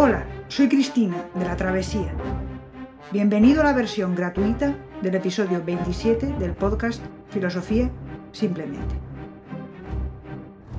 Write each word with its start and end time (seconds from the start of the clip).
Hola, 0.00 0.24
soy 0.46 0.68
Cristina 0.68 1.28
de 1.34 1.44
La 1.44 1.56
Travesía. 1.56 2.14
Bienvenido 3.10 3.62
a 3.62 3.64
la 3.64 3.72
versión 3.72 4.14
gratuita 4.14 4.78
del 5.02 5.16
episodio 5.16 5.60
27 5.64 6.34
del 6.34 6.52
podcast 6.54 7.02
Filosofía 7.30 7.90
Simplemente. 8.30 8.94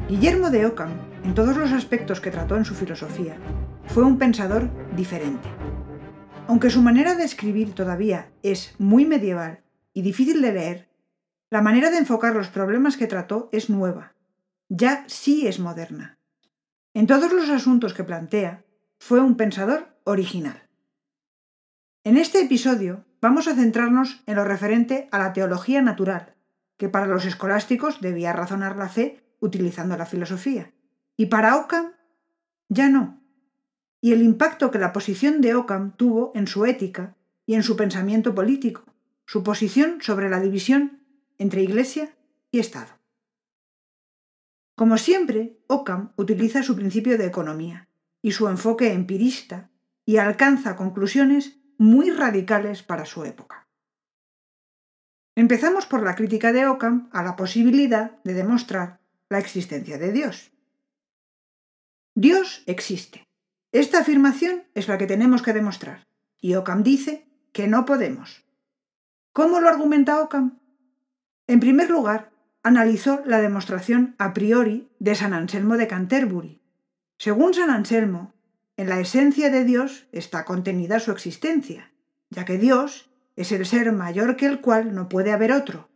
Guillermo 0.08 0.50
de 0.50 0.66
Ockham, 0.66 0.92
en 1.26 1.34
todos 1.34 1.58
los 1.58 1.74
aspectos 1.74 2.22
que 2.22 2.32
trató 2.32 2.56
en 2.56 2.64
su 2.64 2.76
filosofía, 2.76 3.36
fue 3.88 4.06
un 4.06 4.18
pensador 4.18 4.70
diferente. 4.96 5.50
Aunque 6.48 6.70
su 6.70 6.82
manera 6.82 7.16
de 7.16 7.26
escribir 7.26 7.76
todavía 7.76 8.32
es 8.42 8.74
muy 8.78 9.06
medieval 9.06 9.60
y 9.94 10.02
difícil 10.02 10.42
de 10.42 10.54
leer, 10.54 10.90
la 11.50 11.62
manera 11.62 11.92
de 11.92 11.98
enfocar 11.98 12.34
los 12.34 12.48
problemas 12.48 12.96
que 12.96 13.08
trató 13.08 13.50
es 13.52 13.70
nueva. 13.70 14.14
Ya 14.70 15.04
sí 15.08 15.46
es 15.46 15.60
moderna. 15.60 16.20
En 16.94 17.06
todos 17.06 17.34
los 17.34 17.50
asuntos 17.50 17.94
que 17.94 18.06
plantea, 18.06 18.64
fue 19.00 19.22
un 19.22 19.38
pensador 19.38 19.88
original. 20.04 20.68
En 22.04 22.18
este 22.18 22.42
episodio 22.42 23.06
vamos 23.22 23.48
a 23.48 23.56
centrarnos 23.56 24.22
en 24.26 24.36
lo 24.36 24.44
referente 24.44 25.08
a 25.12 25.18
la 25.18 25.34
teología 25.34 25.82
natural, 25.82 26.36
que 26.78 26.90
para 26.90 27.08
los 27.08 27.26
escolásticos 27.26 28.02
debía 28.02 28.34
razonar 28.34 28.76
la 28.78 28.90
fe 28.90 29.24
utilizando 29.40 29.98
la 29.98 30.06
filosofía, 30.06 30.72
y 31.18 31.28
para 31.28 31.56
Ockham 31.58 31.94
ya 32.68 32.90
no, 32.90 33.22
y 34.02 34.14
el 34.14 34.22
impacto 34.22 34.70
que 34.70 34.80
la 34.80 34.94
posición 34.94 35.42
de 35.42 35.56
Ockham 35.56 35.96
tuvo 35.96 36.32
en 36.36 36.48
su 36.48 36.66
ética 36.66 37.16
y 37.46 37.56
en 37.56 37.64
su 37.64 37.76
pensamiento 37.76 38.36
político, 38.36 38.84
su 39.26 39.44
posición 39.44 40.02
sobre 40.02 40.30
la 40.30 40.40
división 40.40 41.04
entre 41.38 41.64
Iglesia 41.64 42.16
y 42.52 42.60
Estado. 42.60 43.00
Como 44.76 44.98
siempre, 44.98 45.58
Ockham 45.68 46.14
utiliza 46.16 46.64
su 46.64 46.76
principio 46.76 47.18
de 47.18 47.26
economía, 47.26 47.89
y 48.22 48.32
su 48.32 48.48
enfoque 48.48 48.94
empirista 48.94 49.70
y 50.06 50.18
alcanza 50.18 50.76
conclusiones 50.76 51.60
muy 51.78 52.12
radicales 52.12 52.84
para 52.84 53.06
su 53.06 53.24
época. 53.24 53.68
Empezamos 55.36 55.86
por 55.86 56.04
la 56.04 56.16
crítica 56.16 56.52
de 56.52 56.68
Ockham 56.68 57.10
a 57.14 57.24
la 57.24 57.36
posibilidad 57.36 58.22
de 58.24 58.34
demostrar 58.34 59.00
la 59.30 59.40
existencia 59.40 59.98
de 59.98 60.12
Dios. 60.12 60.52
Dios 62.16 62.64
existe. 62.66 63.24
Esta 63.72 64.00
afirmación 64.00 64.64
es 64.74 64.88
la 64.88 64.98
que 64.98 65.08
tenemos 65.08 65.42
que 65.42 65.54
demostrar, 65.54 66.08
y 66.42 66.56
Ockham 66.56 66.84
dice 66.84 67.30
que 67.54 67.68
no 67.68 67.86
podemos. 67.86 68.44
¿Cómo 69.32 69.62
lo 69.62 69.70
argumenta 69.70 70.20
Ockham? 70.20 70.60
En 71.48 71.60
primer 71.60 71.90
lugar, 71.90 72.32
analizó 72.64 73.22
la 73.26 73.40
demostración 73.40 74.16
a 74.18 74.34
priori 74.34 74.92
de 75.00 75.16
San 75.16 75.34
Anselmo 75.34 75.78
de 75.78 75.88
Canterbury, 75.88 76.59
según 77.20 77.54
San 77.54 77.70
Anselmo, 77.70 78.34
en 78.78 78.88
la 78.88 79.02
esencia 79.02 79.50
de 79.50 79.66
Dios 79.66 80.08
está 80.14 80.46
contenida 80.46 81.02
su 81.02 81.12
existencia, 81.12 81.92
ya 82.30 82.46
que 82.46 82.58
Dios 82.58 83.12
es 83.36 83.52
el 83.52 83.66
ser 83.66 83.92
mayor 83.92 84.38
que 84.38 84.46
el 84.46 84.62
cual 84.62 84.96
no 84.96 85.10
puede 85.10 85.34
haber 85.34 85.52
otro, 85.52 85.90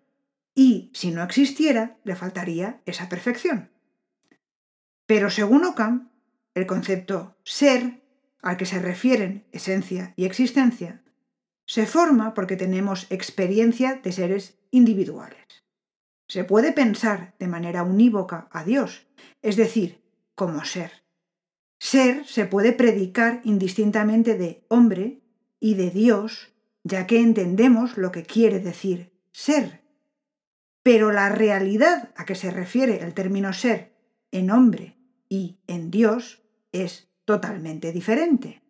y 0.53 0.91
si 0.93 1.11
no 1.11 1.23
existiera, 1.23 1.95
le 2.03 2.17
faltaría 2.17 2.81
esa 2.85 3.07
perfección. 3.07 3.71
Pero 5.05 5.29
según 5.29 5.63
Ockham, 5.63 6.09
el 6.55 6.65
concepto 6.65 7.37
ser, 7.45 8.03
al 8.41 8.57
que 8.57 8.65
se 8.65 8.79
refieren 8.79 9.45
esencia 9.53 10.13
y 10.17 10.25
existencia, 10.25 11.03
se 11.65 11.85
forma 11.85 12.33
porque 12.33 12.57
tenemos 12.57 13.07
experiencia 13.09 14.01
de 14.03 14.11
seres 14.11 14.57
individuales. 14.71 15.63
Se 16.27 16.43
puede 16.43 16.73
pensar 16.73 17.33
de 17.39 17.47
manera 17.47 17.83
unívoca 17.83 18.49
a 18.51 18.65
Dios, 18.65 19.07
es 19.41 19.55
decir, 19.55 20.03
como 20.35 20.65
ser. 20.65 21.02
Ser 21.83 22.25
se 22.25 22.45
puede 22.45 22.71
predicar 22.71 23.41
indistintamente 23.43 24.37
de 24.37 24.63
hombre 24.69 25.21
y 25.59 25.73
de 25.73 25.91
Dios, 25.91 26.53
ya 26.85 27.07
que 27.07 27.19
entendemos 27.19 27.97
lo 27.97 28.09
que 28.13 28.23
quiere 28.23 28.61
decir 28.61 29.11
ser. 29.33 29.83
Pero 30.81 31.11
la 31.11 31.27
realidad 31.27 32.13
a 32.15 32.23
que 32.23 32.35
se 32.35 32.51
refiere 32.51 33.03
el 33.03 33.13
término 33.13 33.51
ser 33.51 33.97
en 34.31 34.49
hombre 34.49 34.95
y 35.27 35.57
en 35.67 35.91
Dios 35.91 36.41
es 36.71 37.09
totalmente 37.25 37.91
diferente. 37.91 38.63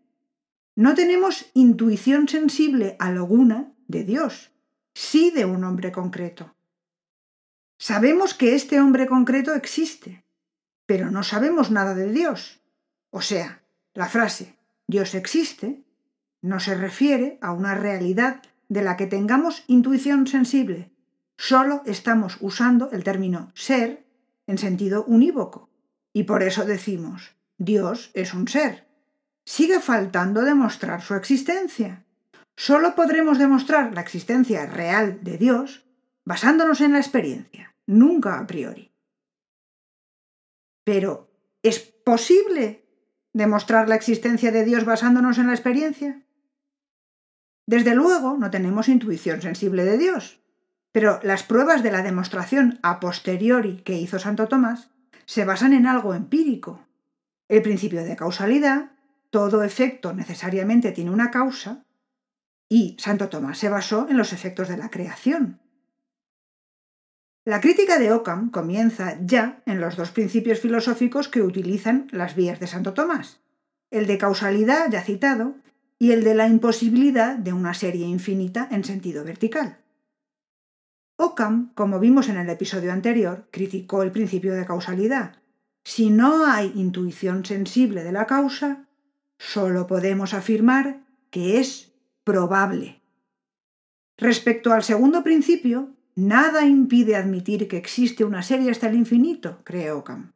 No 0.75 0.95
tenemos 0.95 1.51
intuición 1.53 2.27
sensible 2.27 2.95
alguna 2.97 3.75
de 3.87 4.05
Dios, 4.05 4.49
sí 4.95 5.29
de 5.29 5.45
un 5.45 5.63
hombre 5.65 5.91
concreto. 5.91 6.55
Sabemos 7.77 8.33
que 8.33 8.55
este 8.55 8.81
hombre 8.81 9.05
concreto 9.05 9.53
existe, 9.53 10.25
pero 10.87 11.11
no 11.11 11.21
sabemos 11.21 11.69
nada 11.69 11.93
de 11.93 12.11
Dios. 12.11 12.62
O 13.15 13.21
sea, 13.21 13.61
la 13.93 14.07
frase 14.07 14.57
Dios 14.87 15.13
existe 15.13 15.83
no 16.41 16.59
se 16.59 16.73
refiere 16.73 17.37
a 17.41 17.53
una 17.53 17.75
realidad 17.75 18.41
de 18.69 18.81
la 18.81 18.97
que 18.97 19.05
tengamos 19.05 19.63
intuición 19.67 20.25
sensible. 20.25 20.91
Solo 21.37 21.83
estamos 21.85 22.37
usando 22.41 22.89
el 22.91 23.03
término 23.03 23.51
ser 23.53 24.03
en 24.47 24.57
sentido 24.57 25.05
unívoco. 25.05 25.69
Y 26.11 26.23
por 26.23 26.41
eso 26.41 26.65
decimos, 26.65 27.35
Dios 27.59 28.09
es 28.15 28.33
un 28.33 28.47
ser. 28.47 28.87
Sigue 29.45 29.79
faltando 29.79 30.41
demostrar 30.41 31.03
su 31.03 31.13
existencia. 31.13 32.05
Solo 32.57 32.95
podremos 32.95 33.37
demostrar 33.37 33.93
la 33.93 34.01
existencia 34.01 34.65
real 34.65 35.23
de 35.23 35.37
Dios 35.37 35.85
basándonos 36.25 36.81
en 36.81 36.93
la 36.93 36.99
experiencia, 36.99 37.75
nunca 37.85 38.39
a 38.39 38.47
priori. 38.47 38.91
Pero, 40.83 41.31
¿es 41.61 41.79
posible 41.79 42.82
demostrar 43.33 43.89
la 43.89 43.95
existencia 43.95 44.51
de 44.51 44.63
Dios 44.63 44.85
basándonos 44.85 45.37
en 45.37 45.47
la 45.47 45.53
experiencia? 45.53 46.21
Desde 47.65 47.95
luego, 47.95 48.37
no 48.37 48.51
tenemos 48.51 48.87
intuición 48.87 49.41
sensible 49.41 49.83
de 49.83 49.97
Dios, 49.97 50.39
pero 50.91 51.19
las 51.23 51.43
pruebas 51.43 51.81
de 51.81 51.91
la 51.91 52.03
demostración 52.03 52.79
a 52.83 52.99
posteriori 52.99 53.81
que 53.83 53.97
hizo 53.97 54.19
Santo 54.19 54.47
Tomás 54.47 54.91
se 55.25 55.45
basan 55.45 55.73
en 55.73 55.87
algo 55.87 56.13
empírico. 56.13 56.85
El 57.47 57.61
principio 57.61 58.03
de 58.03 58.15
causalidad, 58.15 58.91
todo 59.29 59.63
efecto 59.63 60.13
necesariamente 60.13 60.91
tiene 60.91 61.11
una 61.11 61.31
causa, 61.31 61.85
y 62.69 62.95
Santo 62.99 63.29
Tomás 63.29 63.57
se 63.57 63.69
basó 63.69 64.07
en 64.09 64.17
los 64.17 64.33
efectos 64.33 64.67
de 64.67 64.77
la 64.77 64.89
creación. 64.89 65.59
La 67.45 67.59
crítica 67.59 67.99
de 67.99 68.13
Ockham 68.13 68.51
comienza 68.51 69.17
ya 69.21 69.61
en 69.65 69.81
los 69.81 69.97
dos 69.97 70.11
principios 70.11 70.61
filosóficos 70.61 71.27
que 71.27 71.41
utilizan 71.41 72.07
las 72.11 72.35
vías 72.35 72.61
de 72.61 72.67
Santo 72.67 72.93
Tomás, 72.93 73.41
el 73.91 74.07
de 74.07 74.17
causalidad 74.17 74.89
ya 74.89 75.01
citado 75.01 75.55
y 75.99 76.11
el 76.11 76.23
de 76.23 76.35
la 76.35 76.47
imposibilidad 76.47 77.35
de 77.35 77.51
una 77.51 77.73
serie 77.73 78.05
infinita 78.05 78.69
en 78.71 78.85
sentido 78.85 79.25
vertical. 79.25 79.79
Ockham, 81.17 81.73
como 81.75 81.99
vimos 81.99 82.29
en 82.29 82.37
el 82.37 82.49
episodio 82.49 82.93
anterior, 82.93 83.47
criticó 83.51 84.03
el 84.03 84.11
principio 84.11 84.53
de 84.53 84.65
causalidad. 84.65 85.35
Si 85.83 86.09
no 86.09 86.45
hay 86.45 86.71
intuición 86.75 87.43
sensible 87.45 88.05
de 88.05 88.13
la 88.13 88.25
causa, 88.25 88.87
solo 89.37 89.85
podemos 89.85 90.33
afirmar 90.33 91.01
que 91.29 91.59
es 91.59 91.91
probable. 92.23 93.01
Respecto 94.17 94.71
al 94.71 94.83
segundo 94.83 95.23
principio, 95.23 95.93
Nada 96.15 96.65
impide 96.65 97.15
admitir 97.15 97.67
que 97.67 97.77
existe 97.77 98.23
una 98.23 98.43
serie 98.43 98.69
hasta 98.69 98.87
el 98.87 98.95
infinito, 98.95 99.61
cree 99.63 99.91
Ockham. 99.91 100.33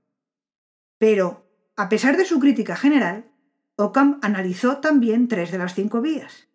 Pero, 0.98 1.48
a 1.76 1.88
pesar 1.88 2.18
de 2.18 2.26
su 2.26 2.40
crítica 2.40 2.76
general, 2.76 3.30
Ockham 3.76 4.20
analizó 4.24 4.78
también 4.78 5.28
tres 5.28 5.52
de 5.52 5.60
las 5.60 5.76
cinco 5.76 6.02
vías. 6.02 6.48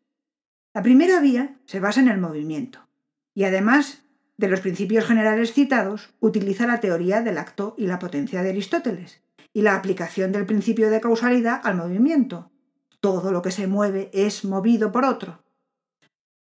La 0.75 0.83
primera 0.83 1.21
vía 1.21 1.57
se 1.67 1.79
basa 1.79 2.01
en 2.01 2.09
el 2.09 2.19
movimiento, 2.19 2.89
y 3.33 3.45
además 3.45 4.03
de 4.37 4.49
los 4.49 4.61
principios 4.61 5.05
generales 5.05 5.53
citados, 5.53 6.11
utiliza 6.19 6.67
la 6.67 6.81
teoría 6.81 7.21
del 7.21 7.39
acto 7.39 7.77
y 7.79 7.87
la 7.87 8.01
potencia 8.01 8.43
de 8.43 8.51
Aristóteles, 8.51 9.23
y 9.53 9.63
la 9.63 9.77
aplicación 9.77 10.33
del 10.33 10.47
principio 10.47 10.91
de 10.91 11.01
causalidad 11.01 11.61
al 11.63 11.77
movimiento. 11.77 12.51
Todo 12.99 13.31
lo 13.31 13.43
que 13.43 13.53
se 13.53 13.69
mueve 13.69 14.11
es 14.13 14.45
movido 14.45 14.91
por 14.91 15.05
otro. 15.05 15.42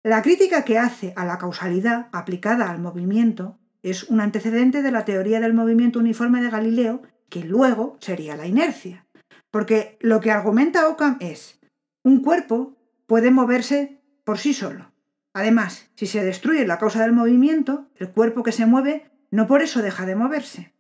La 0.06 0.22
crítica 0.22 0.64
que 0.64 0.78
hace 0.78 1.12
a 1.16 1.24
la 1.24 1.36
causalidad 1.36 2.06
aplicada 2.12 2.70
al 2.70 2.78
movimiento 2.78 3.58
es 3.82 4.04
un 4.04 4.20
antecedente 4.20 4.80
de 4.80 4.92
la 4.92 5.04
teoría 5.04 5.40
del 5.40 5.52
movimiento 5.52 5.98
uniforme 5.98 6.40
de 6.40 6.48
Galileo, 6.48 7.02
que 7.28 7.40
luego 7.40 7.96
sería 7.98 8.36
la 8.36 8.46
inercia. 8.46 9.04
Porque 9.50 9.98
lo 10.00 10.20
que 10.20 10.30
argumenta 10.30 10.86
Ockham 10.86 11.16
es, 11.18 11.58
un 12.04 12.22
cuerpo 12.22 12.76
puede 13.08 13.32
moverse 13.32 14.00
por 14.22 14.38
sí 14.38 14.54
solo. 14.54 14.92
Además, 15.32 15.90
si 15.96 16.06
se 16.06 16.22
destruye 16.22 16.64
la 16.68 16.78
causa 16.78 17.02
del 17.02 17.12
movimiento, 17.12 17.88
el 17.96 18.12
cuerpo 18.12 18.44
que 18.44 18.52
se 18.52 18.64
mueve 18.64 19.10
no 19.32 19.48
por 19.48 19.60
eso 19.60 19.82
deja 19.82 20.06
de 20.06 20.14
moverse. 20.14 20.72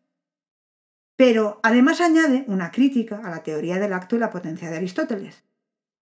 Pero 1.16 1.58
además 1.64 2.00
añade 2.00 2.44
una 2.46 2.70
crítica 2.70 3.20
a 3.24 3.30
la 3.30 3.42
teoría 3.42 3.80
del 3.80 3.92
acto 3.92 4.14
y 4.14 4.20
la 4.20 4.30
potencia 4.30 4.70
de 4.70 4.76
Aristóteles. 4.76 5.42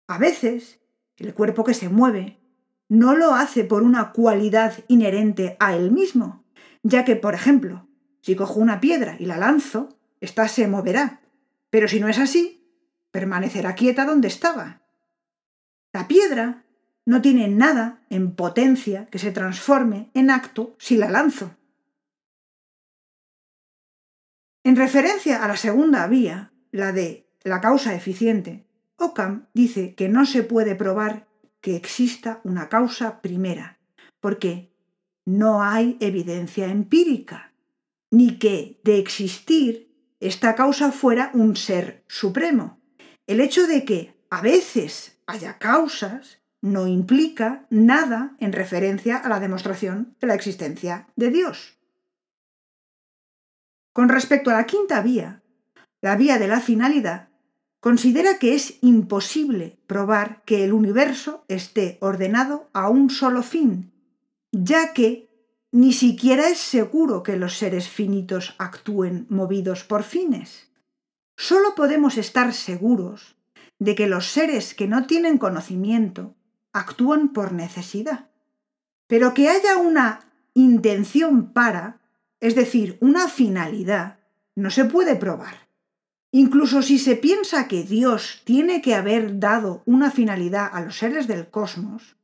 A 0.09 0.17
veces, 0.17 0.81
el 1.19 1.35
cuerpo 1.35 1.65
que 1.65 1.75
se 1.75 1.91
mueve 1.91 2.40
no 2.91 3.15
lo 3.15 3.35
hace 3.35 3.65
por 3.65 3.85
una 3.85 4.11
cualidad 4.11 4.75
inherente 4.89 5.57
a 5.61 5.77
él 5.77 5.93
mismo, 5.93 6.45
ya 6.83 7.05
que, 7.05 7.15
por 7.15 7.35
ejemplo, 7.35 7.87
si 8.21 8.35
cojo 8.35 8.59
una 8.59 8.81
piedra 8.81 9.17
y 9.19 9.27
la 9.27 9.39
lanzo, 9.39 9.97
ésta 10.21 10.49
se 10.49 10.67
moverá. 10.67 11.21
Pero 11.71 11.87
si 11.87 12.01
no 12.01 12.09
es 12.09 12.19
así, 12.19 12.67
permanecerá 13.13 13.77
quieta 13.77 14.05
donde 14.05 14.27
estaba. 14.27 14.83
La 15.93 16.09
piedra 16.09 16.65
no 17.07 17.23
tiene 17.23 17.47
nada 17.47 18.03
en 18.11 18.35
potencia 18.35 19.07
que 19.07 19.21
se 19.21 19.31
transforme 19.31 20.11
en 20.13 20.29
acto 20.29 20.75
si 20.79 20.97
la 20.97 21.11
lanzo. 21.11 21.57
En 24.65 24.75
referencia 24.75 25.45
a 25.45 25.49
la 25.49 25.57
segunda 25.57 26.09
vía, 26.09 26.53
la 26.73 26.91
de 26.91 27.31
la 27.45 27.61
causa 27.61 27.95
eficiente, 27.95 28.67
Occam 28.97 29.47
dice 29.55 29.95
que 29.95 30.09
no 30.09 30.27
se 30.27 30.43
puede 30.43 30.75
probar 30.75 31.30
que 31.61 31.77
exista 31.77 32.41
una 32.45 32.69
causa 32.69 33.21
primera, 33.21 33.79
porque 34.21 34.73
no 35.25 35.63
hay 35.63 35.97
evidencia 36.01 36.67
empírica, 36.67 37.53
ni 38.11 38.39
que 38.39 38.81
de 38.83 38.99
existir 38.99 39.91
esta 40.21 40.55
causa 40.55 40.93
fuera 40.93 41.31
un 41.35 41.57
ser 41.57 42.05
supremo. 42.09 42.81
El 43.27 43.41
hecho 43.41 43.67
de 43.67 43.85
que 43.85 44.21
a 44.29 44.43
veces 44.43 45.19
haya 45.27 45.59
causas 45.59 46.41
no 46.61 46.87
implica 46.87 47.67
nada 47.71 48.37
en 48.39 48.53
referencia 48.53 49.17
a 49.17 49.29
la 49.29 49.41
demostración 49.41 50.15
de 50.21 50.27
la 50.27 50.35
existencia 50.35 51.09
de 51.17 51.31
Dios. 51.31 51.79
Con 53.93 54.09
respecto 54.09 54.51
a 54.51 54.55
la 54.55 54.67
quinta 54.67 55.01
vía, 55.01 55.43
la 56.03 56.17
vía 56.17 56.39
de 56.39 56.49
la 56.49 56.61
finalidad, 56.61 57.30
considera 57.81 58.39
que 58.39 58.55
es 58.55 58.75
imposible 58.83 59.79
probar 59.87 60.43
que 60.45 60.65
el 60.65 60.73
universo 60.73 61.45
esté 61.49 61.97
ordenado 62.01 62.69
a 62.73 62.89
un 62.89 63.11
solo 63.11 63.43
fin, 63.43 63.93
ya 64.53 64.93
que 64.93 65.31
ni 65.73 65.93
siquiera 65.93 66.49
es 66.49 66.59
seguro 66.59 67.23
que 67.23 67.37
los 67.37 67.57
seres 67.57 67.89
finitos 67.89 68.55
actúen 68.59 69.27
movidos 69.31 69.85
por 69.85 70.03
fines. 70.03 70.69
Solo 71.37 71.75
podemos 71.75 72.19
estar 72.19 72.53
seguros 72.53 73.37
de 73.79 73.95
que 73.95 74.07
los 74.07 74.27
seres 74.27 74.75
que 74.75 74.87
no 74.87 75.07
tienen 75.07 75.39
conocimiento 75.39 76.35
actúan 76.73 77.33
por 77.33 77.53
necesidad. 77.53 78.29
Pero 79.07 79.33
que 79.33 79.49
haya 79.49 79.79
una 79.79 80.21
intención 80.55 81.53
para, 81.53 82.01
es 82.41 82.55
decir, 82.55 82.99
una 83.01 83.29
finalidad, 83.29 84.19
no 84.55 84.71
se 84.71 84.85
puede 84.85 85.17
probar. 85.17 85.70
Incluso 86.33 86.83
si 86.83 86.99
se 86.99 87.17
piensa 87.17 87.67
que 87.67 87.83
Dios 87.83 88.43
tiene 88.45 88.83
que 88.83 88.95
haber 88.95 89.41
dado 89.41 89.83
una 89.85 90.11
finalidad 90.11 90.71
a 90.73 90.81
los 90.81 90.99
seres 90.99 91.27
del 91.27 91.49
cosmos, 91.51 92.17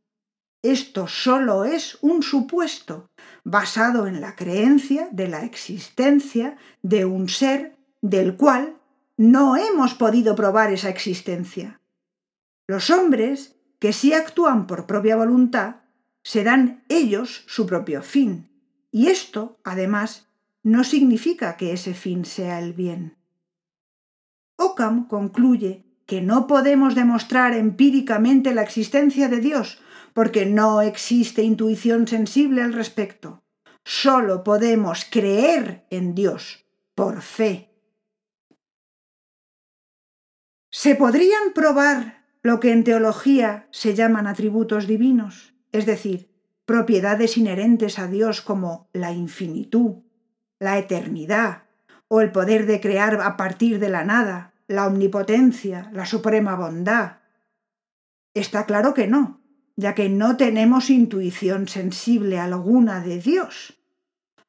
esto 0.63 1.07
solo 1.07 1.65
es 1.65 1.99
un 2.03 2.23
supuesto 2.23 3.09
basado 3.45 4.07
en 4.07 4.21
la 4.21 4.35
creencia 4.35 5.09
de 5.13 5.29
la 5.29 5.45
existencia 5.45 6.57
de 6.83 7.05
un 7.05 7.29
ser 7.29 7.77
del 8.01 8.37
cual 8.37 8.77
no 9.17 9.57
hemos 9.57 9.95
podido 9.95 10.35
probar 10.35 10.73
esa 10.73 10.89
existencia. 10.89 11.81
Los 12.67 12.91
hombres, 12.91 13.57
que 13.79 13.93
sí 13.93 14.13
actúan 14.13 14.67
por 14.67 14.87
propia 14.87 15.17
voluntad, 15.17 15.77
se 16.23 16.43
dan 16.43 16.85
ellos 16.89 17.45
su 17.47 17.67
propio 17.67 18.03
fin, 18.03 18.51
y 18.91 19.09
esto, 19.09 19.59
además, 19.63 20.27
no 20.63 20.83
significa 20.83 21.57
que 21.57 21.73
ese 21.73 21.95
fin 21.95 22.25
sea 22.25 22.59
el 22.59 22.73
bien. 22.73 23.17
Occam 24.57 25.07
concluye 25.07 25.85
que 26.07 26.21
no 26.23 26.47
podemos 26.47 26.95
demostrar 26.95 27.53
empíricamente 27.53 28.55
la 28.55 28.63
existencia 28.63 29.29
de 29.29 29.41
Dios 29.41 29.81
porque 30.15 30.47
no 30.47 30.81
existe 30.81 31.43
intuición 31.43 32.09
sensible 32.09 32.63
al 32.63 32.73
respecto. 32.73 33.43
Solo 33.85 34.45
podemos 34.45 35.05
creer 35.11 35.87
en 35.91 36.15
Dios 36.15 36.65
por 36.95 37.21
fe. 37.23 37.71
¿Se 40.71 40.95
podrían 40.95 41.53
probar 41.55 42.25
lo 42.43 42.61
que 42.61 42.73
en 42.73 42.85
teología 42.85 43.69
se 43.71 43.95
llaman 43.95 44.27
atributos 44.27 44.87
divinos, 44.87 45.55
es 45.73 45.85
decir, 45.85 46.31
propiedades 46.65 47.37
inherentes 47.37 47.99
a 47.99 48.07
Dios 48.07 48.41
como 48.41 48.89
la 48.93 49.13
infinitud, 49.13 50.03
la 50.59 50.79
eternidad 50.79 51.66
o 52.09 52.21
el 52.21 52.33
poder 52.33 52.67
de 52.67 52.81
crear 52.81 53.21
a 53.21 53.37
partir 53.37 53.79
de 53.79 53.89
la 53.89 54.05
nada, 54.05 54.53
la 54.69 54.87
omnipotencia, 54.87 55.91
la 55.93 56.07
suprema 56.07 56.57
bondad? 56.57 57.19
Está 58.35 58.67
claro 58.67 58.95
que 58.95 59.07
no 59.07 59.41
ya 59.77 59.95
que 59.95 60.09
no 60.09 60.37
tenemos 60.37 60.91
intuición 60.91 61.69
sensible 61.69 62.39
alguna 62.39 63.01
de 63.01 63.21
Dios. 63.21 63.79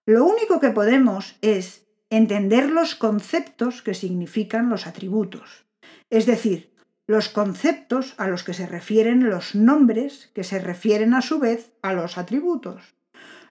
Lo 0.05 0.25
único 0.25 0.59
que 0.59 0.69
podemos 0.69 1.35
es 1.41 1.85
entender 2.09 2.69
los 2.69 2.95
conceptos 2.95 3.81
que 3.81 3.93
significan 3.93 4.69
los 4.69 4.87
atributos, 4.87 5.65
es 6.09 6.25
decir, 6.25 6.73
los 7.05 7.27
conceptos 7.27 8.15
a 8.17 8.27
los 8.27 8.43
que 8.43 8.53
se 8.53 8.65
refieren 8.65 9.29
los 9.29 9.55
nombres 9.55 10.29
que 10.33 10.45
se 10.45 10.59
refieren 10.59 11.13
a 11.13 11.21
su 11.21 11.39
vez 11.39 11.71
a 11.81 11.93
los 11.93 12.17
atributos. 12.17 12.95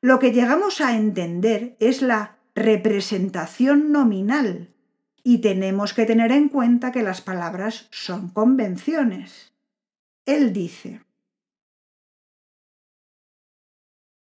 Lo 0.01 0.19
que 0.19 0.33
llegamos 0.33 0.81
a 0.81 0.97
entender 0.97 1.77
es 1.81 2.01
la 2.01 2.36
representación 2.57 3.93
nominal 3.93 4.75
y 5.23 5.39
tenemos 5.39 5.93
que 5.93 6.07
tener 6.07 6.33
en 6.33 6.49
cuenta 6.49 6.91
que 6.91 7.03
las 7.03 7.21
palabras 7.21 7.87
son 7.91 8.31
convenciones. 8.31 9.53
Él 10.25 10.55
dice, 10.55 11.03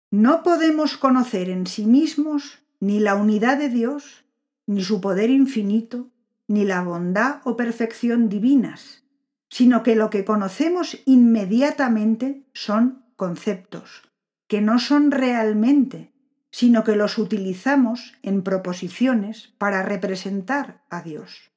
No 0.10 0.42
podemos 0.42 0.98
conocer 0.98 1.50
en 1.50 1.68
sí 1.68 1.86
mismos 1.86 2.64
ni 2.80 3.00
la 3.00 3.16
unidad 3.16 3.58
de 3.58 3.70
Dios, 3.70 4.26
ni 4.66 4.84
su 4.84 5.00
poder 5.00 5.30
infinito, 5.30 6.10
ni 6.48 6.66
la 6.66 6.82
bondad 6.82 7.42
o 7.44 7.56
perfección 7.56 8.30
divinas, 8.30 9.04
sino 9.50 9.84
que 9.84 9.96
lo 9.96 10.10
que 10.10 10.26
conocemos 10.26 10.98
inmediatamente 11.06 12.48
son 12.54 13.06
conceptos, 13.16 14.10
que 14.48 14.62
no 14.62 14.80
son 14.80 15.12
realmente, 15.12 16.13
sino 16.54 16.84
que 16.84 16.96
los 16.96 17.18
utilizamos 17.18 18.14
en 18.22 18.44
proposiciones 18.44 19.56
para 19.58 19.82
representar 19.82 20.84
a 20.92 21.02
Dios. 21.02 21.52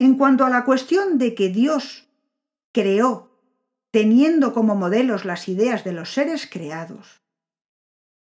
En 0.00 0.18
cuanto 0.18 0.44
a 0.44 0.50
la 0.50 0.64
cuestión 0.64 1.16
de 1.16 1.36
que 1.36 1.48
Dios 1.48 2.08
creó 2.72 3.38
teniendo 3.92 4.52
como 4.52 4.74
modelos 4.74 5.24
las 5.24 5.48
ideas 5.48 5.84
de 5.84 5.92
los 5.92 6.12
seres 6.12 6.48
creados. 6.50 7.22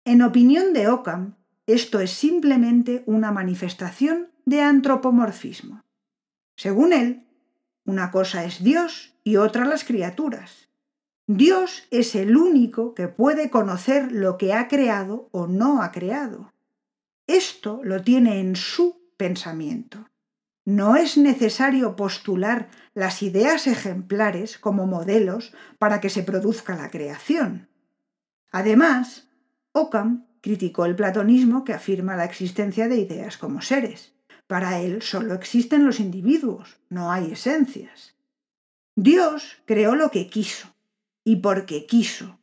En 0.06 0.22
opinión 0.22 0.72
de 0.72 0.88
Occam, 0.88 1.36
esto 1.66 2.00
es 2.00 2.12
simplemente 2.12 3.02
una 3.04 3.32
manifestación 3.32 4.30
de 4.46 4.62
antropomorfismo. 4.62 5.82
Según 6.56 6.94
él, 6.94 7.26
una 7.84 8.10
cosa 8.10 8.44
es 8.44 8.64
Dios 8.64 9.18
y 9.22 9.36
otra 9.36 9.66
las 9.66 9.84
criaturas. 9.84 10.65
Dios 11.28 11.88
es 11.90 12.14
el 12.14 12.36
único 12.36 12.94
que 12.94 13.08
puede 13.08 13.50
conocer 13.50 14.12
lo 14.12 14.38
que 14.38 14.52
ha 14.52 14.68
creado 14.68 15.28
o 15.32 15.48
no 15.48 15.82
ha 15.82 15.90
creado. 15.90 16.52
Esto 17.26 17.80
lo 17.82 18.02
tiene 18.02 18.38
en 18.38 18.54
su 18.54 19.10
pensamiento. 19.16 20.08
No 20.64 20.94
es 20.94 21.16
necesario 21.16 21.96
postular 21.96 22.68
las 22.94 23.22
ideas 23.22 23.66
ejemplares 23.66 24.56
como 24.56 24.86
modelos 24.86 25.52
para 25.78 26.00
que 26.00 26.10
se 26.10 26.22
produzca 26.22 26.76
la 26.76 26.90
creación. 26.90 27.68
Además, 28.52 29.28
Occam 29.72 30.26
criticó 30.40 30.86
el 30.86 30.94
platonismo 30.94 31.64
que 31.64 31.72
afirma 31.72 32.14
la 32.14 32.24
existencia 32.24 32.86
de 32.86 32.98
ideas 32.98 33.36
como 33.36 33.62
seres. 33.62 34.14
Para 34.46 34.78
él 34.78 35.02
solo 35.02 35.34
existen 35.34 35.84
los 35.84 35.98
individuos, 35.98 36.78
no 36.88 37.10
hay 37.10 37.32
esencias. 37.32 38.14
Dios 38.94 39.58
creó 39.66 39.96
lo 39.96 40.10
que 40.12 40.28
quiso, 40.28 40.75
y 41.26 41.36
porque 41.36 41.86
quiso, 41.86 42.38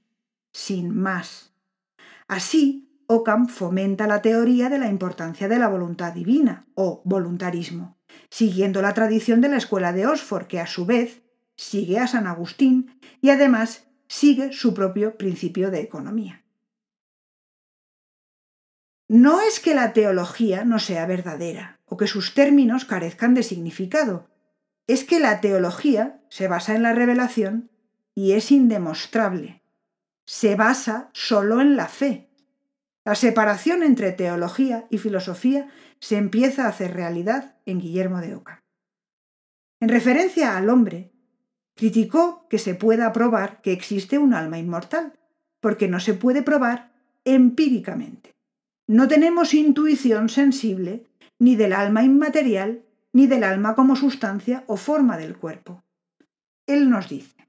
sin 0.52 0.94
más. 0.94 1.54
Así, 2.28 3.00
Occam 3.08 3.48
fomenta 3.48 4.08
la 4.08 4.22
teoría 4.22 4.68
de 4.68 4.78
la 4.78 4.90
importancia 4.90 5.48
de 5.48 5.58
la 5.58 5.70
voluntad 5.70 6.12
divina, 6.12 6.68
o 6.76 7.02
voluntarismo, 7.06 7.98
siguiendo 8.30 8.82
la 8.82 8.94
tradición 8.94 9.40
de 9.40 9.48
la 9.48 9.56
escuela 9.56 9.94
de 9.94 10.06
Oxford, 10.06 10.48
que 10.48 10.60
a 10.60 10.68
su 10.68 10.86
vez 10.86 11.22
sigue 11.56 11.98
a 11.98 12.08
San 12.08 12.28
Agustín 12.28 13.00
y 13.22 13.30
además 13.30 13.88
sigue 14.10 14.52
su 14.52 14.74
propio 14.74 15.18
principio 15.18 15.72
de 15.72 15.80
economía. 15.80 16.44
No 19.08 19.40
es 19.40 19.62
que 19.62 19.76
la 19.76 19.94
teología 19.94 20.66
no 20.66 20.80
sea 20.80 21.06
verdadera 21.06 21.80
o 21.86 21.96
que 21.96 22.08
sus 22.08 22.34
términos 22.34 22.84
carezcan 22.84 23.34
de 23.34 23.44
significado, 23.44 24.28
es 24.88 25.06
que 25.06 25.22
la 25.22 25.40
teología 25.40 26.22
se 26.28 26.50
basa 26.50 26.76
en 26.76 26.84
la 26.84 26.92
revelación 26.92 27.70
y 28.16 28.34
es 28.34 28.52
indemostrable. 28.52 29.62
Se 30.26 30.56
basa 30.56 31.10
solo 31.14 31.62
en 31.62 31.76
la 31.76 31.88
fe. 31.88 32.30
La 33.06 33.16
separación 33.16 33.84
entre 33.84 34.12
teología 34.12 34.86
y 34.90 34.98
filosofía 34.98 35.70
se 36.00 36.18
empieza 36.18 36.66
a 36.66 36.70
hacer 36.70 36.94
realidad 36.94 37.56
en 37.66 37.80
Guillermo 37.80 38.22
de 38.22 38.36
Oca. 38.36 38.64
En 39.80 39.90
referencia 39.90 40.56
al 40.56 40.70
hombre, 40.70 41.12
criticó 41.76 42.48
que 42.50 42.60
se 42.60 42.76
pueda 42.76 43.12
probar 43.12 43.62
que 43.62 43.74
existe 43.74 44.18
un 44.18 44.34
alma 44.34 44.58
inmortal, 44.58 45.14
porque 45.60 45.88
no 45.88 46.00
se 46.00 46.14
puede 46.14 46.44
probar 46.44 46.94
empíricamente. 47.26 48.36
No 48.88 49.08
tenemos 49.08 49.54
intuición 49.54 50.30
sensible 50.30 51.06
ni 51.40 51.56
del 51.56 51.74
alma 51.74 52.04
inmaterial 52.04 52.84
ni 53.14 53.28
del 53.28 53.44
alma 53.44 53.76
como 53.76 53.96
sustancia 53.96 54.64
o 54.68 54.78
forma 54.78 55.18
del 55.18 55.38
cuerpo. 55.38 55.84
Él 56.68 56.90
nos 56.90 57.10
dice, 57.10 57.48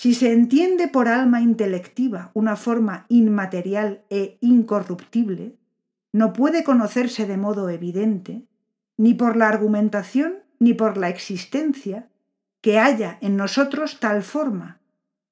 si 0.00 0.14
se 0.14 0.32
entiende 0.32 0.88
por 0.88 1.08
alma 1.08 1.42
intelectiva 1.42 2.30
una 2.32 2.56
forma 2.56 3.04
inmaterial 3.10 4.02
e 4.08 4.38
incorruptible, 4.40 5.58
no 6.10 6.32
puede 6.32 6.64
conocerse 6.64 7.26
de 7.26 7.36
modo 7.36 7.68
evidente, 7.68 8.46
ni 8.96 9.12
por 9.12 9.36
la 9.36 9.48
argumentación 9.48 10.38
ni 10.58 10.72
por 10.72 10.96
la 10.96 11.10
existencia, 11.10 12.08
que 12.62 12.78
haya 12.78 13.18
en 13.20 13.36
nosotros 13.36 14.00
tal 14.00 14.22
forma, 14.22 14.80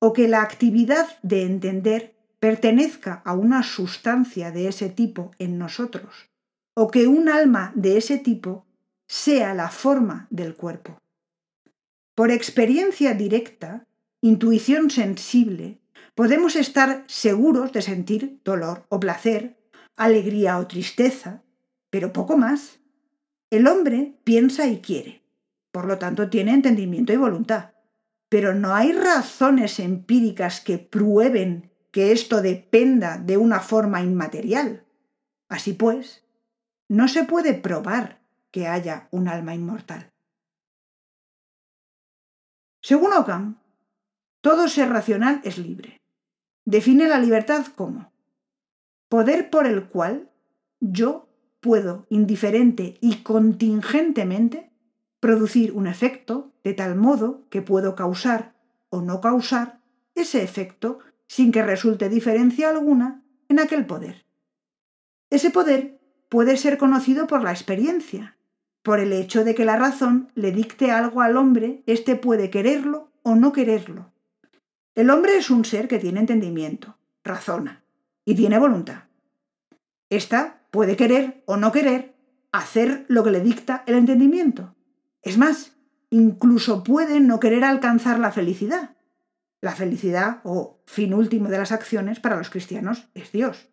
o 0.00 0.12
que 0.12 0.28
la 0.28 0.42
actividad 0.42 1.06
de 1.22 1.44
entender 1.44 2.14
pertenezca 2.38 3.22
a 3.24 3.32
una 3.32 3.62
sustancia 3.62 4.50
de 4.50 4.68
ese 4.68 4.90
tipo 4.90 5.30
en 5.38 5.56
nosotros, 5.56 6.28
o 6.74 6.90
que 6.90 7.06
un 7.06 7.30
alma 7.30 7.72
de 7.74 7.96
ese 7.96 8.18
tipo 8.18 8.66
sea 9.06 9.54
la 9.54 9.70
forma 9.70 10.26
del 10.28 10.56
cuerpo. 10.56 10.98
Por 12.14 12.30
experiencia 12.30 13.14
directa, 13.14 13.87
intuición 14.20 14.90
sensible, 14.90 15.80
podemos 16.14 16.56
estar 16.56 17.04
seguros 17.06 17.72
de 17.72 17.82
sentir 17.82 18.40
dolor 18.44 18.86
o 18.88 18.98
placer, 18.98 19.56
alegría 19.96 20.58
o 20.58 20.66
tristeza, 20.66 21.42
pero 21.90 22.12
poco 22.12 22.36
más. 22.36 22.80
El 23.50 23.66
hombre 23.66 24.14
piensa 24.24 24.66
y 24.66 24.80
quiere, 24.80 25.22
por 25.72 25.86
lo 25.86 25.98
tanto 25.98 26.28
tiene 26.28 26.52
entendimiento 26.52 27.12
y 27.12 27.16
voluntad, 27.16 27.72
pero 28.28 28.54
no 28.54 28.74
hay 28.74 28.92
razones 28.92 29.78
empíricas 29.78 30.60
que 30.60 30.78
prueben 30.78 31.70
que 31.90 32.12
esto 32.12 32.42
dependa 32.42 33.18
de 33.18 33.36
una 33.36 33.60
forma 33.60 34.02
inmaterial. 34.02 34.84
Así 35.48 35.72
pues, 35.72 36.24
no 36.88 37.08
se 37.08 37.24
puede 37.24 37.54
probar 37.54 38.20
que 38.50 38.66
haya 38.66 39.08
un 39.10 39.28
alma 39.28 39.54
inmortal. 39.54 40.10
Según 42.82 43.12
Ockham, 43.12 43.58
todo 44.40 44.68
ser 44.68 44.90
racional 44.90 45.40
es 45.44 45.58
libre. 45.58 46.00
Define 46.64 47.08
la 47.08 47.18
libertad 47.18 47.66
como 47.74 48.12
poder 49.08 49.50
por 49.50 49.66
el 49.66 49.88
cual 49.88 50.30
yo 50.80 51.28
puedo 51.60 52.06
indiferente 52.08 52.98
y 53.00 53.22
contingentemente 53.22 54.70
producir 55.20 55.72
un 55.72 55.86
efecto 55.86 56.52
de 56.62 56.74
tal 56.74 56.94
modo 56.94 57.46
que 57.50 57.62
puedo 57.62 57.94
causar 57.94 58.54
o 58.90 59.00
no 59.00 59.20
causar 59.20 59.80
ese 60.14 60.42
efecto 60.42 60.98
sin 61.26 61.52
que 61.52 61.62
resulte 61.62 62.08
diferencia 62.08 62.70
alguna 62.70 63.22
en 63.48 63.58
aquel 63.58 63.86
poder. 63.86 64.24
Ese 65.30 65.50
poder 65.50 65.98
puede 66.28 66.56
ser 66.56 66.78
conocido 66.78 67.26
por 67.26 67.42
la 67.42 67.50
experiencia, 67.50 68.36
por 68.82 69.00
el 69.00 69.12
hecho 69.12 69.44
de 69.44 69.54
que 69.54 69.64
la 69.64 69.76
razón 69.76 70.30
le 70.34 70.52
dicte 70.52 70.90
algo 70.90 71.20
al 71.20 71.36
hombre, 71.36 71.82
éste 71.86 72.16
puede 72.16 72.50
quererlo 72.50 73.10
o 73.22 73.34
no 73.34 73.52
quererlo. 73.52 74.12
El 74.98 75.10
hombre 75.10 75.36
es 75.36 75.48
un 75.48 75.64
ser 75.64 75.86
que 75.86 76.00
tiene 76.00 76.18
entendimiento, 76.18 76.98
razona 77.22 77.84
y 78.24 78.34
tiene 78.34 78.58
voluntad. 78.58 79.04
Esta 80.10 80.62
puede 80.72 80.96
querer 80.96 81.44
o 81.46 81.56
no 81.56 81.70
querer 81.70 82.16
hacer 82.50 83.04
lo 83.06 83.22
que 83.22 83.30
le 83.30 83.40
dicta 83.40 83.84
el 83.86 83.94
entendimiento. 83.94 84.74
Es 85.22 85.38
más, 85.38 85.76
incluso 86.10 86.82
puede 86.82 87.20
no 87.20 87.38
querer 87.38 87.62
alcanzar 87.62 88.18
la 88.18 88.32
felicidad, 88.32 88.96
la 89.60 89.70
felicidad 89.76 90.40
o 90.42 90.80
fin 90.84 91.14
último 91.14 91.48
de 91.48 91.58
las 91.58 91.70
acciones 91.70 92.18
para 92.18 92.36
los 92.36 92.50
cristianos 92.50 93.08
es 93.14 93.30
Dios. 93.30 93.68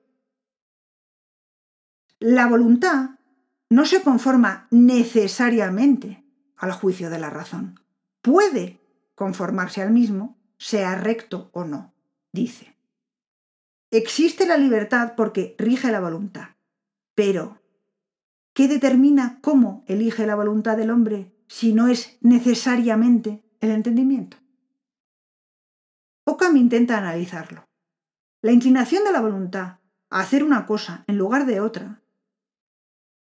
La 2.19 2.45
voluntad 2.45 3.15
no 3.71 3.85
se 3.85 4.03
conforma 4.03 4.67
necesariamente 4.69 6.23
al 6.55 6.71
juicio 6.71 7.09
de 7.09 7.17
la 7.17 7.31
razón. 7.31 7.79
Puede 8.21 8.79
conformarse 9.15 9.81
al 9.81 9.89
mismo, 9.89 10.34
sea 10.57 10.95
recto 10.95 11.49
o 11.53 11.65
no, 11.65 11.93
dice. 12.31 12.75
Existe 13.91 14.45
la 14.45 14.57
libertad 14.57 15.13
porque 15.15 15.55
rige 15.57 15.91
la 15.91 15.99
voluntad, 15.99 16.49
pero 17.13 17.61
¿qué 18.53 18.67
determina 18.67 19.39
cómo 19.41 19.83
elige 19.87 20.25
la 20.25 20.35
voluntad 20.35 20.75
del 20.77 20.91
hombre 20.91 21.33
si 21.47 21.73
no 21.73 21.87
es 21.87 22.17
necesariamente 22.21 23.43
el 23.61 23.71
entendimiento? 23.71 24.37
Ockham 26.25 26.57
intenta 26.57 26.97
analizarlo. 26.97 27.69
La 28.41 28.51
inclinación 28.51 29.03
de 29.03 29.11
la 29.11 29.21
voluntad 29.21 29.79
a 30.09 30.19
hacer 30.19 30.43
una 30.43 30.65
cosa 30.65 31.03
en 31.07 31.17
lugar 31.17 31.45
de 31.45 31.61
otra 31.61 32.01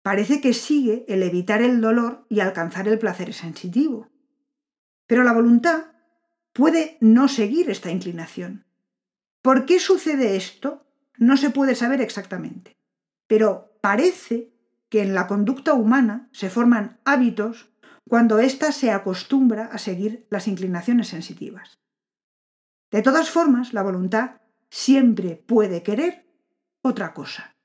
parece 0.02 0.42
que 0.42 0.54
sigue 0.54 1.06
el 1.08 1.24
evitar 1.24 1.62
el 1.62 1.82
dolor 1.82 2.26
y 2.30 2.40
alcanzar 2.40 2.88
el 2.88 3.00
placer 3.00 3.34
sensitivo. 3.34 4.10
Pero 5.08 5.24
la 5.24 5.34
voluntad 5.34 5.93
puede 6.54 6.98
no 7.02 7.28
seguir 7.28 7.70
esta 7.70 7.92
inclinación. 7.92 8.66
¿Por 9.42 9.66
qué 9.66 9.80
sucede 9.80 10.38
esto? 10.38 10.86
No 11.18 11.36
se 11.38 11.50
puede 11.50 11.76
saber 11.76 12.02
exactamente. 12.02 12.78
Pero 13.28 13.78
parece 13.82 14.54
que 14.90 15.02
en 15.02 15.14
la 15.14 15.28
conducta 15.28 15.74
humana 15.74 16.30
se 16.32 16.50
forman 16.50 17.00
hábitos 17.04 17.74
cuando 18.08 18.40
ésta 18.40 18.72
se 18.72 18.92
acostumbra 18.92 19.66
a 19.66 19.78
seguir 19.78 20.28
las 20.30 20.48
inclinaciones 20.48 21.08
sensitivas. 21.08 21.80
De 22.92 23.02
todas 23.02 23.30
formas, 23.30 23.74
la 23.74 23.82
voluntad 23.82 24.42
siempre 24.70 25.36
puede 25.36 25.82
querer 25.84 26.28
otra 26.82 27.14
cosa. 27.14 27.56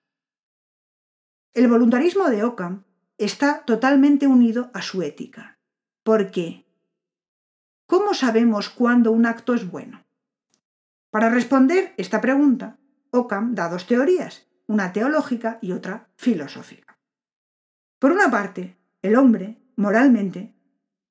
El 1.54 1.68
voluntarismo 1.68 2.30
de 2.30 2.45
Ockham 2.45 2.85
está 3.18 3.64
totalmente 3.64 4.26
unido 4.26 4.71
a 4.75 4.80
su 4.80 5.02
ética, 5.02 5.59
porque 6.04 6.68
¿cómo 7.88 8.14
sabemos 8.14 8.68
cuándo 8.68 9.11
un 9.11 9.26
acto 9.26 9.54
es 9.54 9.68
bueno? 9.68 10.04
Para 11.11 11.30
responder 11.30 11.95
esta 11.97 12.21
pregunta, 12.21 12.78
Ockham 13.11 13.54
da 13.54 13.68
dos 13.68 13.87
teorías, 13.87 14.47
una 14.66 14.92
teológica 14.92 15.59
y 15.62 15.73
otra 15.73 16.11
filosófica. 16.14 16.99
Por 17.99 18.12
una 18.12 18.30
parte, 18.30 18.76
el 19.02 19.16
hombre, 19.16 19.59
moralmente, 19.75 20.54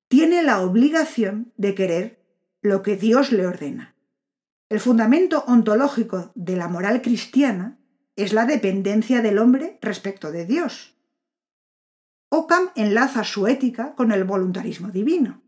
tiene 0.07 0.43
la 0.43 0.61
obligación 0.61 1.51
de 1.57 1.73
querer 1.73 2.23
lo 2.61 2.83
que 2.83 2.95
Dios 2.95 3.31
le 3.31 3.47
ordena. 3.47 3.95
El 4.69 4.79
fundamento 4.79 5.43
ontológico 5.47 6.31
de 6.35 6.55
la 6.57 6.67
moral 6.67 7.01
cristiana 7.01 7.79
es 8.15 8.33
la 8.33 8.45
dependencia 8.45 9.21
del 9.21 9.39
hombre 9.39 9.79
respecto 9.81 10.31
de 10.31 10.45
Dios. 10.45 10.95
Ockham 12.29 12.69
enlaza 12.75 13.23
su 13.23 13.47
ética 13.47 13.95
con 13.95 14.11
el 14.11 14.25
voluntarismo 14.25 14.89
divino. 14.89 15.41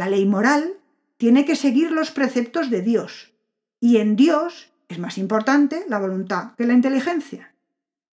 La 0.00 0.08
ley 0.08 0.24
moral 0.24 0.78
tiene 1.18 1.44
que 1.44 1.56
seguir 1.56 1.92
los 1.92 2.10
preceptos 2.10 2.70
de 2.70 2.80
Dios, 2.80 3.34
y 3.80 3.98
en 3.98 4.16
Dios 4.16 4.72
es 4.88 4.98
más 4.98 5.18
importante 5.18 5.84
la 5.88 5.98
voluntad 5.98 6.54
que 6.56 6.66
la 6.66 6.72
inteligencia. 6.72 7.54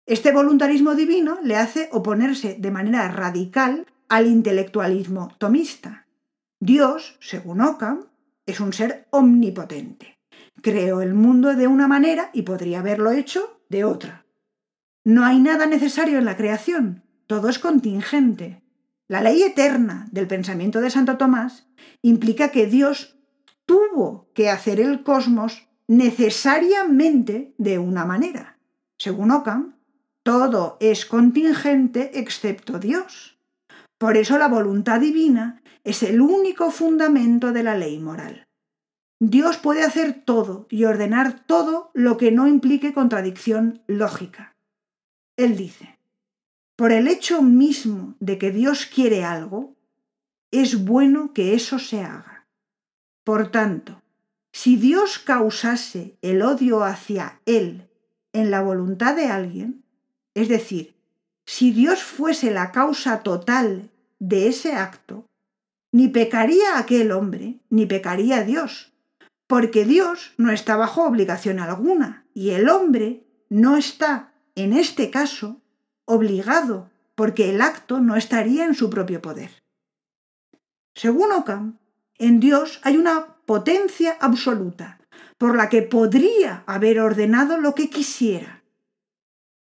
Este 0.06 0.32
voluntarismo 0.32 0.94
divino 0.94 1.40
le 1.42 1.56
hace 1.56 1.90
oponerse 1.92 2.56
de 2.60 2.70
manera 2.70 3.08
radical 3.08 3.88
al 4.10 4.28
intelectualismo 4.28 5.30
tomista. 5.40 6.06
Dios, 6.60 7.18
según 7.20 7.62
Ockham, 7.62 8.06
es 8.46 8.60
un 8.60 8.74
ser 8.74 9.08
omnipotente 9.10 10.22
creó 10.62 11.02
el 11.02 11.16
mundo 11.16 11.56
de 11.56 11.66
una 11.68 11.88
manera 11.88 12.30
y 12.34 12.44
podría 12.44 12.82
haberlo 12.82 13.12
hecho 13.12 13.60
de 13.70 13.84
otra. 13.84 14.26
No 15.04 15.26
hay 15.26 15.40
nada 15.40 15.66
necesario 15.66 16.20
en 16.20 16.26
la 16.26 16.38
creación, 16.38 17.04
todo 17.26 17.50
es 17.50 17.58
contingente. 17.58 18.62
La 19.12 19.20
ley 19.20 19.44
eterna 19.44 20.08
del 20.14 20.26
pensamiento 20.26 20.80
de 20.80 20.90
Santo 20.90 21.18
Tomás 21.18 21.68
implica 22.02 22.50
que 22.50 22.66
Dios 22.66 23.18
tuvo 23.66 24.30
que 24.34 24.50
hacer 24.50 24.80
el 24.80 25.04
cosmos 25.04 25.68
necesariamente 25.86 27.54
de 27.58 27.78
una 27.78 28.06
manera. 28.06 28.58
Según 28.98 29.32
Ockham, 29.32 29.76
todo 30.24 30.78
es 30.80 31.06
contingente 31.06 32.22
excepto 32.22 32.80
Dios. 32.80 33.38
Por 33.98 34.16
eso 34.16 34.38
la 34.38 34.48
voluntad 34.48 35.02
divina 35.02 35.62
es 35.84 36.04
el 36.04 36.22
único 36.22 36.72
fundamento 36.72 37.52
de 37.52 37.64
la 37.64 37.76
ley 37.76 38.00
moral. 38.00 38.48
Dios 39.20 39.58
puede 39.58 39.84
hacer 39.84 40.24
todo 40.24 40.68
y 40.70 40.86
ordenar 40.86 41.46
todo 41.46 41.92
lo 41.94 42.16
que 42.16 42.32
no 42.32 42.48
implique 42.48 42.94
contradicción 42.94 43.84
lógica. 43.88 44.56
Él 45.36 45.58
dice, 45.58 46.00
por 46.82 46.92
el 46.92 47.08
hecho 47.08 47.44
mismo 47.44 48.16
de 48.20 48.40
que 48.40 48.50
Dios 48.50 48.88
quiere 48.88 49.24
algo, 49.24 49.76
es 50.50 50.84
bueno 50.84 51.32
que 51.32 51.54
eso 51.54 51.78
se 51.78 52.02
haga. 52.02 52.48
Por 53.24 53.52
tanto, 53.52 54.02
si 54.52 54.78
Dios 54.78 55.20
causase 55.20 56.18
el 56.24 56.42
odio 56.42 56.84
hacia 56.84 57.40
Él 57.46 57.88
en 58.34 58.50
la 58.50 58.64
voluntad 58.64 59.16
de 59.16 59.28
alguien, 59.28 59.84
es 60.34 60.50
decir, 60.50 60.96
si 61.46 61.70
Dios 61.70 62.02
fuese 62.02 62.50
la 62.50 62.72
causa 62.72 63.22
total 63.22 63.92
de 64.18 64.48
ese 64.48 64.74
acto, 64.74 65.28
ni 65.92 66.08
pecaría 66.08 66.80
aquel 66.80 67.12
hombre, 67.12 67.60
ni 67.70 67.86
pecaría 67.86 68.44
Dios, 68.44 68.92
porque 69.46 69.86
Dios 69.86 70.34
no 70.38 70.52
está 70.52 70.78
bajo 70.78 71.04
obligación 71.04 71.60
alguna 71.60 72.26
y 72.34 72.50
el 72.50 72.70
hombre 72.70 73.22
no 73.50 73.78
está, 73.78 74.34
en 74.56 74.74
este 74.74 75.12
caso, 75.12 75.62
obligado 76.06 76.90
porque 77.16 77.50
el 77.50 77.62
acto 77.62 78.00
no 78.00 78.16
estaría 78.16 78.66
en 78.66 78.74
su 78.74 78.90
propio 78.90 79.22
poder. 79.22 79.52
Según 80.96 81.32
Ockham, 81.32 81.80
en 82.18 82.40
Dios 82.40 82.80
hay 82.84 82.98
una 82.98 83.36
potencia 83.46 84.18
absoluta, 84.20 85.00
por 85.38 85.56
la 85.56 85.70
que 85.70 85.82
podría 85.82 86.64
haber 86.68 87.00
ordenado 87.00 87.58
lo 87.58 87.74
que 87.74 87.90
quisiera. 87.90 88.64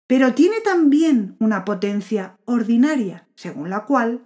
Pero 0.08 0.34
tiene 0.34 0.62
también 0.62 1.36
una 1.40 1.66
potencia 1.66 2.38
ordinaria, 2.46 3.28
según 3.36 3.70
la 3.70 3.86
cual 3.86 4.22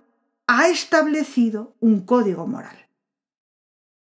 ha 0.47 0.67
establecido 0.67 1.75
un 1.79 2.05
código 2.05 2.47
moral. 2.47 2.87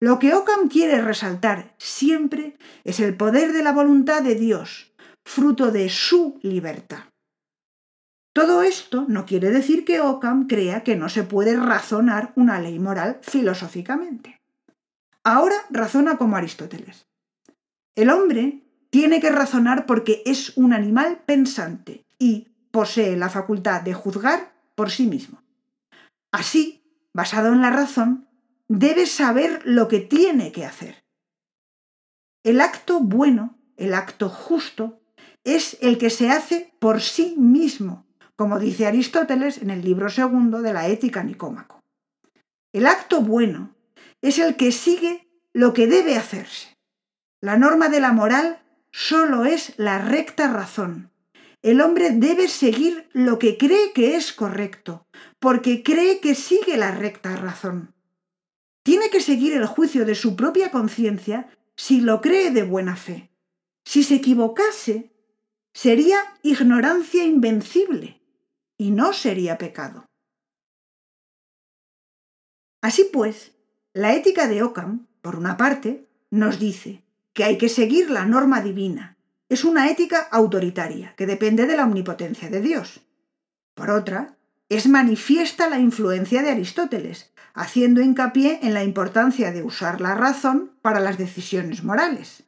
Lo 0.01 0.19
que 0.19 0.33
Ockham 0.33 0.69
quiere 0.69 1.01
resaltar 1.01 1.75
siempre 1.77 2.57
es 2.83 2.99
el 2.99 3.15
poder 3.15 3.53
de 3.53 3.63
la 3.63 3.73
voluntad 3.73 4.21
de 4.21 4.35
Dios, 4.35 4.93
fruto 5.25 5.71
de 5.71 5.89
su 5.89 6.39
libertad. 6.41 7.03
Todo 8.33 8.61
esto 8.61 9.05
no 9.07 9.25
quiere 9.25 9.49
decir 9.49 9.85
que 9.85 10.01
Ockham 10.01 10.47
crea 10.47 10.83
que 10.83 10.95
no 10.95 11.09
se 11.09 11.23
puede 11.23 11.55
razonar 11.57 12.31
una 12.35 12.59
ley 12.59 12.79
moral 12.79 13.19
filosóficamente. 13.21 14.39
Ahora 15.23 15.55
razona 15.69 16.17
como 16.17 16.35
Aristóteles. 16.35 17.07
El 17.95 18.09
hombre 18.09 18.63
tiene 18.89 19.19
que 19.19 19.29
razonar 19.29 19.85
porque 19.85 20.21
es 20.25 20.55
un 20.57 20.73
animal 20.73 21.21
pensante 21.25 22.05
y 22.17 22.47
posee 22.71 23.17
la 23.17 23.29
facultad 23.29 23.81
de 23.81 23.93
juzgar 23.93 24.53
por 24.75 24.91
sí 24.91 25.07
mismo. 25.07 25.43
Así, 26.31 26.83
basado 27.13 27.51
en 27.51 27.61
la 27.61 27.71
razón, 27.71 28.27
debe 28.67 29.05
saber 29.05 29.61
lo 29.65 29.87
que 29.87 29.99
tiene 29.99 30.51
que 30.51 30.65
hacer. 30.65 31.03
El 32.43 32.61
acto 32.61 32.99
bueno, 32.99 33.57
el 33.75 33.93
acto 33.93 34.29
justo, 34.29 35.01
es 35.43 35.77
el 35.81 35.97
que 35.97 36.09
se 36.09 36.29
hace 36.29 36.73
por 36.79 37.01
sí 37.01 37.35
mismo, 37.37 38.05
como 38.39 38.57
dice 38.57 38.87
Aristóteles 38.87 39.57
en 39.57 39.69
el 39.69 39.83
libro 39.83 40.09
segundo 40.09 40.61
de 40.61 40.71
la 40.71 40.87
Ética 40.87 41.25
Nicómaco. 41.25 41.83
El 42.71 42.85
acto 42.85 43.19
bueno 43.19 43.75
es 44.21 44.39
el 44.39 44.55
que 44.55 44.71
sigue 44.71 45.27
lo 45.51 45.73
que 45.73 45.87
debe 45.87 46.15
hacerse. 46.15 46.77
La 47.41 47.57
norma 47.57 47.89
de 47.89 47.99
la 47.99 48.13
moral 48.13 48.61
solo 48.93 49.43
es 49.43 49.73
la 49.75 49.97
recta 49.99 50.47
razón. 50.53 51.11
El 51.61 51.81
hombre 51.81 52.11
debe 52.11 52.47
seguir 52.47 53.09
lo 53.11 53.39
que 53.39 53.57
cree 53.57 53.91
que 53.91 54.15
es 54.15 54.31
correcto, 54.31 55.05
porque 55.39 55.83
cree 55.83 56.21
que 56.21 56.33
sigue 56.33 56.77
la 56.77 56.91
recta 56.91 57.35
razón. 57.35 57.93
Tiene 58.83 59.09
que 59.09 59.19
seguir 59.19 59.51
el 59.51 59.65
juicio 59.65 60.05
de 60.05 60.15
su 60.15 60.37
propia 60.37 60.71
conciencia 60.71 61.49
si 61.75 61.99
lo 61.99 62.21
cree 62.21 62.51
de 62.51 62.63
buena 62.63 62.95
fe. 62.95 63.31
Si 63.83 64.01
se 64.01 64.15
equivocase, 64.15 65.11
sería 65.73 66.19
ignorancia 66.41 67.25
invencible 67.25 68.18
y 68.79 68.91
no 68.91 69.13
sería 69.13 69.57
pecado. 69.57 70.05
Así 72.81 73.09
pues, 73.11 73.51
la 73.93 74.15
ética 74.15 74.47
de 74.47 74.63
Ockham, 74.63 75.07
por 75.21 75.35
una 75.35 75.57
parte, 75.57 76.07
nos 76.31 76.59
dice 76.59 77.03
que 77.33 77.43
hay 77.43 77.57
que 77.57 77.67
seguir 77.67 78.09
la 78.09 78.25
norma 78.25 78.61
divina. 78.61 79.17
Es 79.49 79.65
una 79.65 79.89
ética 79.89 80.21
autoritaria 80.31 81.13
que 81.17 81.27
depende 81.27 81.67
de 81.67 81.75
la 81.75 81.83
omnipotencia 81.83 82.49
de 82.49 82.61
Dios. 82.61 83.01
Por 83.75 83.89
otra, 83.89 84.37
es 84.69 84.87
manifiesta 84.87 85.69
la 85.69 85.79
influencia 85.79 86.41
de 86.41 86.51
Aristóteles, 86.51 87.33
haciendo 87.53 88.01
hincapié 88.01 88.59
en 88.61 88.73
la 88.73 88.83
importancia 88.85 89.51
de 89.51 89.61
usar 89.61 89.99
la 89.99 90.15
razón 90.15 90.71
para 90.81 91.01
las 91.01 91.17
decisiones 91.17 91.83
morales. 91.83 92.43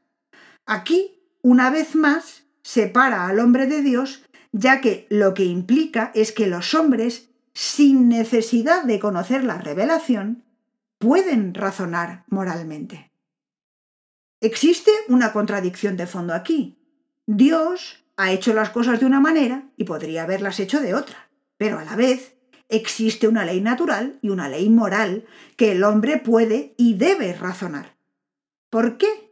Aquí, 0.66 1.20
una 1.42 1.72
vez 1.72 1.96
más, 1.96 2.44
separa 2.62 3.28
al 3.28 3.40
hombre 3.40 3.68
de 3.68 3.82
Dios, 3.82 4.24
ya 4.52 4.82
que 4.82 5.08
lo 5.10 5.34
que 5.34 5.46
implica 5.46 6.12
es 6.14 6.32
que 6.32 6.48
los 6.48 6.74
hombres, 6.74 7.30
sin 7.54 8.10
necesidad 8.10 8.84
de 8.84 9.00
conocer 9.00 9.44
la 9.44 9.58
revelación, 9.58 10.44
pueden 10.98 11.54
razonar 11.54 12.26
moralmente. 12.28 13.12
Existe 14.40 14.92
una 15.08 15.34
contradicción 15.34 15.98
de 15.98 16.08
fondo 16.08 16.34
aquí. 16.34 16.78
Dios 17.28 18.04
ha 18.18 18.32
hecho 18.32 18.54
las 18.54 18.72
cosas 18.72 19.00
de 19.00 19.06
una 19.06 19.20
manera 19.20 19.70
y 19.78 19.84
podría 19.84 20.24
haberlas 20.24 20.60
hecho 20.60 20.82
de 20.82 20.94
otra, 20.94 21.30
pero 21.58 21.80
a 21.80 21.86
la 21.86 21.96
vez 21.96 22.38
existe 22.70 23.28
una 23.28 23.46
ley 23.46 23.62
natural 23.62 24.20
y 24.22 24.30
una 24.30 24.50
ley 24.50 24.70
moral 24.70 25.26
que 25.58 25.72
el 25.72 25.84
hombre 25.84 26.18
puede 26.18 26.74
y 26.78 26.96
debe 26.96 27.34
razonar. 27.34 27.98
¿Por 28.70 28.98
qué? 28.98 29.31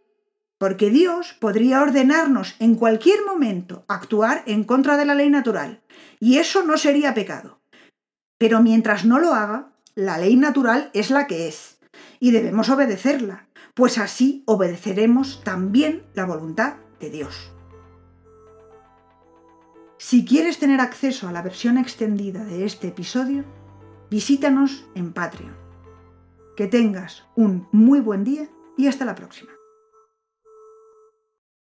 Porque 0.60 0.89
Dios 0.89 1.36
podría 1.39 1.82
ordenarnos 1.82 2.56
en 2.60 2.76
cualquier 2.76 3.26
momento 3.26 3.86
actuar 3.88 4.43
en 4.45 4.65
contra 4.65 4.98
de 4.98 5.06
la 5.06 5.15
ley 5.15 5.30
natural, 5.30 5.82
y 6.19 6.38
eso 6.38 6.63
no 6.63 6.78
sería 6.78 7.13
pecado. 7.13 7.62
Pero 8.38 8.62
mientras 8.62 9.06
no 9.06 9.19
lo 9.19 9.34
haga, 9.34 9.72
la 9.95 10.17
ley 10.17 10.36
natural 10.36 10.91
es 10.93 11.12
la 11.12 11.28
que 11.28 11.48
es, 11.48 11.80
y 12.19 12.32
debemos 12.32 12.69
obedecerla, 12.69 13.48
pues 13.74 13.98
así 13.98 14.43
obedeceremos 14.45 15.41
también 15.45 16.04
la 16.13 16.26
voluntad 16.26 16.76
de 17.00 17.10
Dios. 17.10 17.54
Si 19.98 20.26
quieres 20.26 20.60
tener 20.60 20.82
acceso 20.82 21.30
a 21.30 21.32
la 21.32 21.41
versión 21.41 21.78
extendida 21.78 22.43
de 22.43 22.65
este 22.65 22.89
episodio, 22.89 23.45
visítanos 24.10 24.86
en 24.93 25.13
Patreon. 25.13 25.56
Que 26.58 26.67
tengas 26.67 27.24
un 27.38 27.67
muy 27.72 28.02
buen 28.02 28.26
día 28.26 28.50
y 28.78 28.88
hasta 28.88 29.06
la 29.06 29.15
próxima. 29.15 29.59